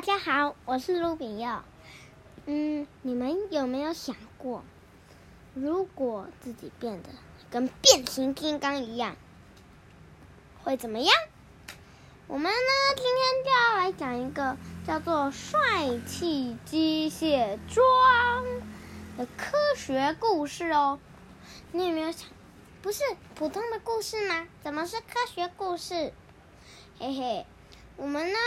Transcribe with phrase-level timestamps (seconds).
[0.00, 1.62] 大家好，我是卢炳耀。
[2.46, 4.64] 嗯，你们有没有想过，
[5.52, 7.10] 如果自己变得
[7.50, 9.14] 跟变形金刚一样，
[10.64, 11.14] 会怎么样？
[12.28, 17.84] 我们呢，今天就要来讲一个叫做《帅气机械装》
[19.18, 20.98] 的科学故事哦。
[21.72, 22.26] 你有没有想，
[22.80, 23.02] 不是
[23.34, 24.48] 普通的故事吗？
[24.62, 26.14] 怎么是科学故事？
[26.98, 27.46] 嘿嘿，
[27.98, 28.38] 我们呢，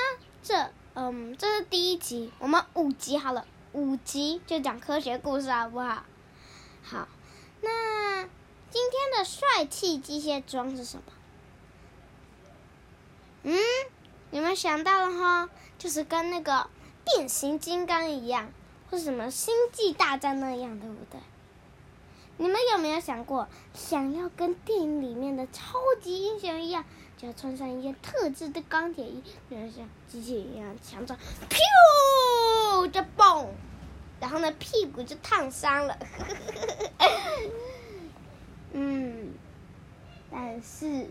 [0.41, 0.71] 这。
[0.95, 6.03] 嗯，这是第一集，我们五集好了，五集就讲科学故事好不好？
[6.83, 7.07] 好，
[7.61, 8.21] 那
[8.69, 11.03] 今天的帅气机械装是什么？
[13.41, 13.57] 嗯，
[14.29, 16.69] 你们想到了哈，就是跟那个
[17.03, 18.51] 变形金刚一样，
[18.91, 21.19] 或什么星际大战那样，对不对？
[22.37, 26.85] 你们有没有想过，想要跟电影里面的超级英雄一样？
[27.25, 31.17] 要穿上一件特制的钢铁衣，就像机器人一样强壮，
[31.49, 33.47] 噗就蹦，
[34.19, 35.97] 然后呢屁股就烫伤了。
[38.73, 39.33] 嗯，
[40.29, 41.07] 但是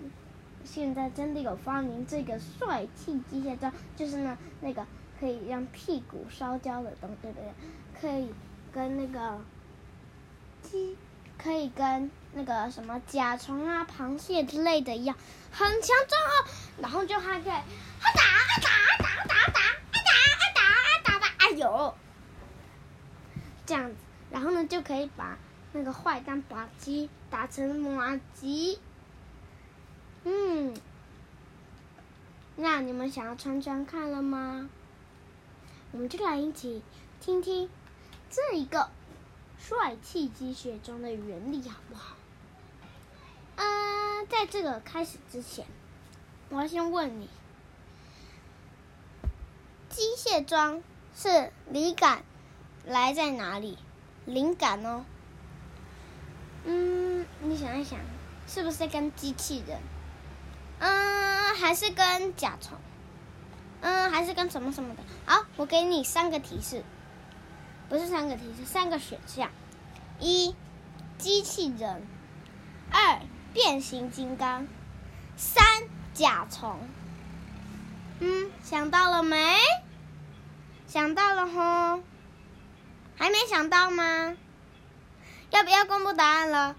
[0.64, 4.86] 现在真的有发明这个帅气机械装，就是呢那个
[5.18, 7.52] 可以让屁股烧焦的东西，对不对？
[8.00, 8.32] 可以
[8.72, 9.40] 跟那个
[10.62, 10.96] 机。
[11.38, 15.16] 可以跟那个什么甲虫啊、螃蟹之类的一样，
[15.50, 16.48] 很强壮哦。
[16.80, 17.62] 然后就还可以，啊
[18.02, 19.64] 打啊打啊打啊打啊打啊
[20.54, 21.94] 打啊打啊打啊，哎呦，
[23.66, 23.96] 这样子，
[24.30, 25.36] 然后呢就可以把
[25.72, 28.78] 那个坏蛋把鸡打成麻鸡。
[30.24, 30.74] 嗯，
[32.56, 34.70] 那你们想要穿穿看了吗？
[35.90, 36.82] 我们就来一起
[37.20, 37.68] 听听
[38.30, 38.88] 这一个。
[39.58, 42.16] 帅气鸡血装的原理好不好？
[44.26, 45.66] 在这个开始之前，
[46.48, 47.28] 我要先问你：
[49.88, 50.82] 机械装
[51.14, 52.22] 是灵感
[52.84, 53.78] 来在哪里？
[54.24, 55.04] 灵感哦。
[56.64, 57.98] 嗯，你想一想，
[58.46, 59.78] 是不是跟机器人？
[60.78, 62.78] 嗯，还是跟甲虫？
[63.80, 65.02] 嗯，还是跟什么什么的？
[65.26, 66.84] 好，我给你三个提示。
[67.88, 69.50] 不是三个提示，三个选项：
[70.18, 70.54] 一、
[71.18, 72.00] 机器人；
[72.90, 73.20] 二、
[73.52, 74.66] 变形金刚；
[75.36, 75.64] 三、
[76.14, 76.78] 甲虫。
[78.20, 79.56] 嗯，想到了没？
[80.86, 82.02] 想到了吼？
[83.16, 84.36] 还没想到吗？
[85.50, 86.76] 要不要公布答案了？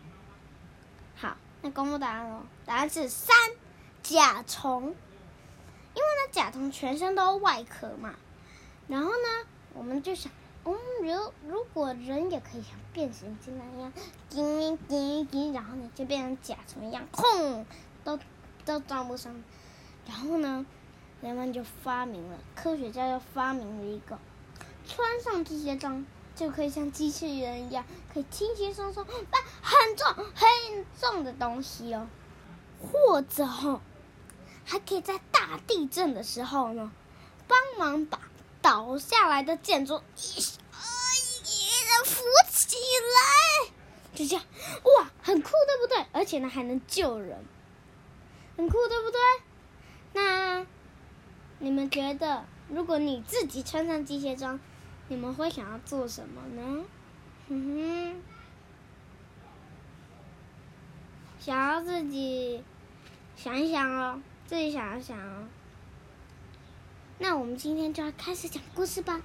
[1.16, 2.44] 好，那公布答案喽。
[2.66, 3.36] 答案是三、
[4.02, 4.96] 甲虫。
[5.96, 8.16] 因为呢，甲虫全身都外壳嘛。
[8.88, 10.32] 然后呢，我们就想。
[10.66, 13.92] 嗯，如如果人也可以像变形金刚一样，
[14.30, 17.66] 叮叮叮，然后呢就变成甲虫一样，轰，
[18.06, 18.18] 都
[18.64, 19.44] 都装不上。
[20.08, 20.66] 然后呢，
[21.22, 24.18] 人们就发明了，科学家就发明了一个，
[24.88, 32.08] 穿上这些装就可以像机器人一样，可以轻轻松松搬很重很重的东西哦，
[32.82, 33.82] 或者哈，
[34.64, 36.90] 还可以在大地震的时候呢，
[37.50, 38.20] 帮忙把。
[38.64, 43.74] 倒下来的建筑，一一人扶起来，
[44.16, 44.46] 就这样，
[44.84, 46.06] 哇，很酷，对不对？
[46.14, 47.44] 而且呢，还能救人，
[48.56, 49.20] 很酷，对不对？
[50.14, 50.66] 那
[51.60, 54.58] 你们觉得，如果你自己穿上机械装，
[55.10, 56.86] 你们会想要做什么呢？
[57.50, 58.24] 哼哼，
[61.38, 62.64] 想要自己
[63.36, 65.50] 想一想哦，自己想一想哦。
[67.20, 69.22] 那我们今天就要开始讲故事吧。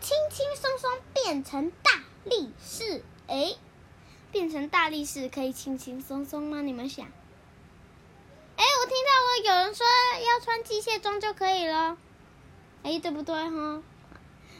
[0.00, 3.54] 轻轻松松变成大力士，哎，
[4.32, 6.60] 变成大力士可以轻轻松松吗？
[6.60, 7.06] 你们想？
[7.06, 11.96] 哎，我听到我有人说要穿机械装就可以了，
[12.82, 13.82] 哎，对不对哈？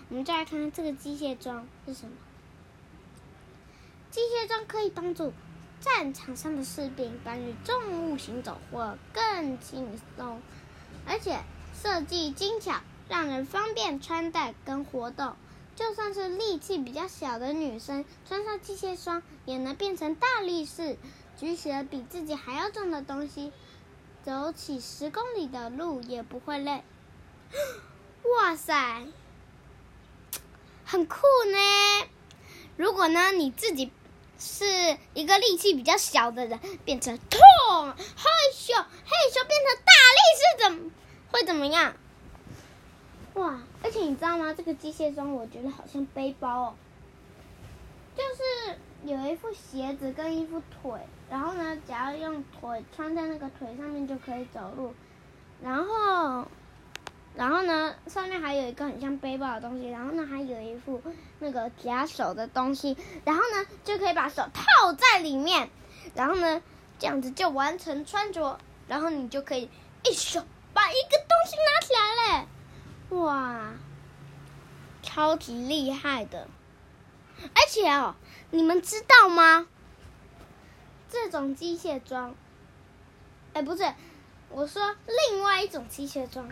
[0.08, 2.12] 我们再来看看这个机械装是什么。
[4.10, 5.32] 机械装可以帮助
[5.80, 10.40] 战场上的士兵搬运重物行走或更轻松，
[11.04, 11.38] 而且。
[11.82, 15.34] 设计精巧，让人方便穿戴跟活动。
[15.76, 20.98] 就算是力气比较小的女生，穿上机械装也能变成大力士，
[21.38, 23.50] 举起了比自己还要重的东西，
[24.22, 26.84] 走起十公里的路也不会累。
[28.36, 29.06] 哇塞，
[30.84, 31.16] 很酷
[31.50, 32.08] 呢！
[32.76, 33.90] 如果呢，你自己
[34.38, 37.40] 是一个力气比较小的人，变成痛，
[37.86, 37.96] 害
[38.52, 38.86] 羞，害
[39.32, 40.90] 羞变成大力士怎么？
[41.32, 41.94] 会怎么样？
[43.34, 43.60] 哇！
[43.82, 44.52] 而且你知道吗？
[44.52, 46.74] 这个机械装我觉得好像背包哦，
[48.16, 51.00] 就是有一副鞋子跟一副腿，
[51.30, 54.92] 然后呢，只要用腿穿在那个腿上面就可以走路，
[55.62, 56.46] 然后
[57.36, 61.00] 然后呢，上面还有一个很像背包的东西，然后呢，还有一副
[61.38, 65.70] 那个夹手的东西，然后呢，就可以把手套在里面，
[66.14, 66.60] 然后呢，
[66.98, 69.70] 这样子就完成穿着，然后你就可以
[70.04, 70.44] 一手
[70.90, 73.72] 一个东西拿起来嘞，哇，
[75.02, 76.48] 超级厉害的！
[77.54, 78.14] 而且哦，
[78.50, 79.66] 你们知道吗？
[81.08, 82.34] 这种机械装，
[83.54, 83.92] 哎，不是，
[84.48, 84.94] 我说
[85.28, 86.50] 另外一种机械装。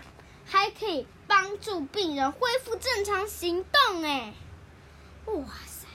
[0.50, 4.32] 还可以帮助病人恢复正常行动，哎，
[5.26, 5.87] 哇塞！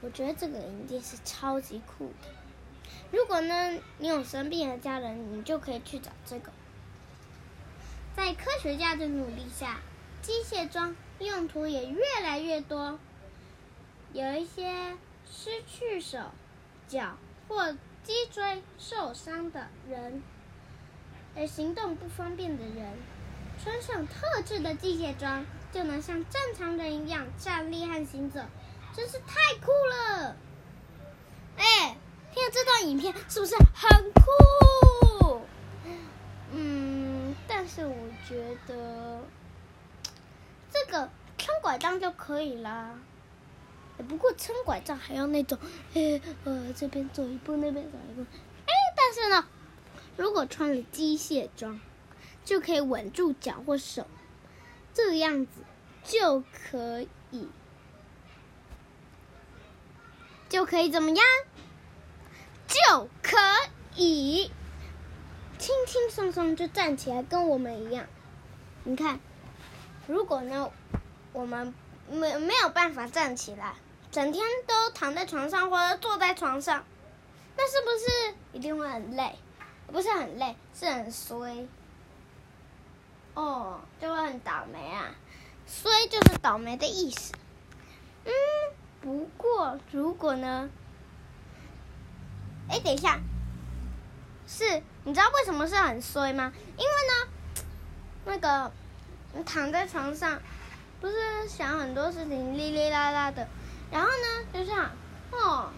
[0.00, 2.28] 我觉得这个一定是超级酷的。
[3.10, 6.52] 如果呢，你有生病的家人，你就可以去找这个。
[8.18, 9.78] 在科学家的努力下，
[10.22, 12.98] 机械装用途也越来越多。
[14.12, 16.18] 有一些失去手、
[16.88, 17.16] 脚
[17.46, 17.70] 或
[18.02, 20.20] 脊椎受伤的人，
[21.36, 22.92] 而行动不方便的人。
[23.62, 28.40] 穿上特制的机械装，就能像正常人一样站立和行走，
[28.96, 30.34] 真是太酷了！
[31.56, 31.96] 哎，
[32.34, 35.40] 听了这段影片是不是很酷？
[36.50, 36.97] 嗯，
[37.60, 39.20] 但是我觉得
[40.70, 42.96] 这个撑拐杖就可以啦。
[44.08, 45.58] 不过撑拐杖还要那种，
[46.44, 48.24] 呃，这边走一步，那边走一步。
[48.64, 49.44] 哎，但是呢，
[50.16, 51.80] 如果穿了机械装。
[52.44, 54.06] 就可以稳住脚或手，
[54.94, 55.64] 这个样子
[56.02, 57.48] 就可以，
[60.48, 61.18] 就可以怎么样？
[62.68, 63.36] 就可
[63.96, 64.50] 以
[65.58, 68.06] 轻轻松松就站起来，跟我们一样。
[68.84, 69.18] 你看，
[70.06, 70.70] 如果呢，
[71.32, 71.74] 我们
[72.10, 73.74] 没没有办法站起来，
[74.10, 76.84] 整天都躺在床上或者坐在床上，
[77.56, 79.34] 那是不是一定会很累？
[79.88, 81.66] 不是很累，是很衰。
[83.34, 85.14] 哦，就会很倒霉啊，
[85.66, 87.32] 衰就是倒霉的意思。
[88.24, 88.32] 嗯，
[89.00, 90.70] 不过如果呢？
[92.68, 93.18] 哎，等一下，
[94.48, 96.52] 是你知道为什么是很衰吗？
[96.76, 97.64] 因为呢，
[98.24, 98.72] 那个
[99.34, 100.40] 你躺在床上，
[101.00, 103.46] 不是想很多事情，哩哩啦啦的，
[103.92, 104.90] 然后呢，就像
[105.30, 105.68] 哦，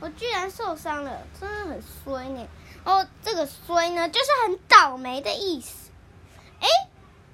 [0.00, 2.46] 我居然受伤了，真的很衰呢。
[2.84, 5.90] 哦，这个衰呢，就是很倒霉的意思。
[6.60, 6.66] 哎。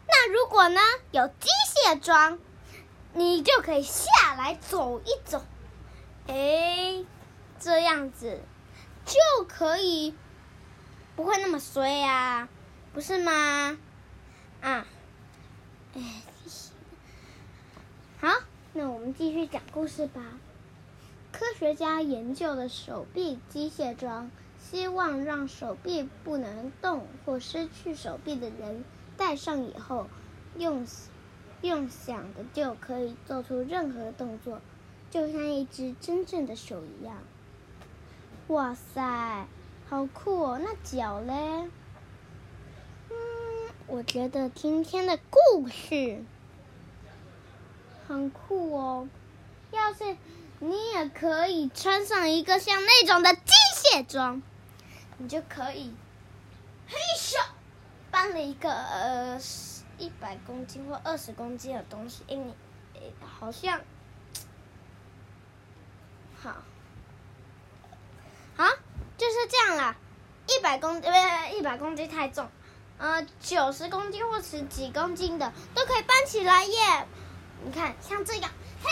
[0.06, 0.80] 那如果呢，
[1.12, 2.38] 有机械装，
[3.14, 5.42] 你就可以下来走一走，
[6.28, 7.02] 哎，
[7.58, 8.40] 这样子
[9.06, 10.14] 就可以
[11.16, 12.48] 不会那么衰呀，
[12.92, 13.78] 不是吗？
[14.60, 14.86] 啊，
[15.94, 16.22] 哎，
[18.20, 18.28] 好，
[18.72, 20.20] 那我们继续讲故事吧。
[21.30, 28.84] 科学家研究了手臂机械装，希望让手臂不能动或失去手臂的人。
[29.16, 30.08] 戴上以后，
[30.58, 30.86] 用
[31.62, 34.60] 用想的就可以做出任何动作，
[35.10, 37.18] 就像一只真正的手一样。
[38.48, 39.46] 哇塞，
[39.94, 40.60] 好酷哦！
[40.60, 41.70] 那脚嘞？
[43.10, 43.14] 嗯，
[43.86, 46.24] 我觉得今天的故事
[48.08, 49.08] 很酷哦。
[49.70, 50.16] 要是
[50.58, 54.42] 你也可以穿上一个像那种的机械装，
[55.18, 55.94] 你就可以
[56.88, 57.36] 嘿咻。
[58.10, 59.40] 搬了一个呃
[59.98, 62.52] 一百公斤或二十公斤的东西，哎，你
[62.96, 63.80] 哎好像
[66.36, 66.56] 好，好
[69.16, 69.96] 就是这样啦。
[70.46, 71.10] 一百公斤，
[71.56, 72.48] 一百公斤太重，
[72.98, 77.06] 呃，九十公斤或十几公斤的都可以搬起来耶。
[77.64, 78.50] 你看，像这样，
[78.82, 78.90] 嘿，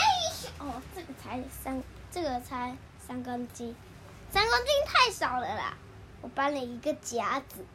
[0.57, 2.75] 哦，这个才三，这个才
[3.07, 3.75] 三公斤，
[4.31, 5.77] 三公斤太少了啦。
[6.21, 7.65] 我搬了一个夹子。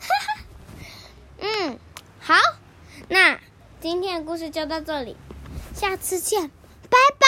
[0.00, 0.42] 哈 哈
[1.38, 1.78] 嗯，
[2.20, 2.34] 好，
[3.08, 3.40] 那
[3.80, 5.16] 今天的故事就到这里，
[5.74, 6.48] 下次见，
[6.90, 7.27] 拜拜。